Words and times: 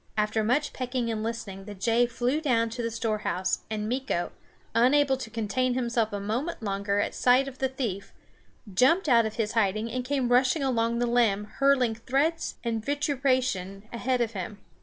After 0.17 0.43
much 0.43 0.73
pecking 0.73 1.11
and 1.11 1.21
listening 1.21 1.65
the 1.65 1.75
jay 1.75 2.07
flew 2.07 2.41
down 2.41 2.71
to 2.71 2.81
the 2.81 2.89
storehouse, 2.89 3.59
and 3.69 3.87
Meeko, 3.87 4.31
unable 4.73 5.15
to 5.17 5.29
contain 5.29 5.75
himself 5.75 6.11
a 6.11 6.19
moment 6.19 6.63
longer 6.63 6.99
at 6.99 7.13
sight 7.13 7.47
of 7.47 7.59
the 7.59 7.69
thief, 7.69 8.11
jumped 8.73 9.07
out 9.07 9.27
of 9.27 9.35
his 9.35 9.51
hiding 9.51 9.91
and 9.91 10.03
came 10.03 10.29
rushing 10.29 10.63
along 10.63 10.97
the 10.97 11.05
limb, 11.05 11.43
hurling 11.43 11.93
threats 11.93 12.55
and 12.63 12.83
vituperation 12.83 13.83
ahead 13.93 14.21
of 14.21 14.31
him. 14.31 14.57